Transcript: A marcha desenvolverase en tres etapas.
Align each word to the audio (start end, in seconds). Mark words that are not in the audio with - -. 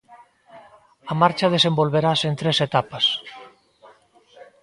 A 1.11 1.13
marcha 1.21 1.53
desenvolverase 1.55 2.25
en 2.29 2.35
tres 2.41 2.57
etapas. 2.67 3.05